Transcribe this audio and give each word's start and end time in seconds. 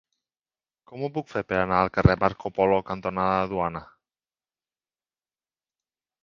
Com 0.91 1.01
ho 1.01 1.09
puc 1.17 1.27
fer 1.33 1.43
per 1.51 1.59
anar 1.63 1.81
al 1.81 1.91
carrer 1.97 2.15
Marco 2.23 2.51
Polo 2.55 2.79
cantonada 2.87 3.37
Duana? 3.53 3.83